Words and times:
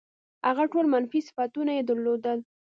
هغه 0.47 0.63
ټول 0.71 0.85
منفي 0.93 1.19
صفتونه 1.27 1.71
یې 1.77 1.83
درلودل. 1.89 2.39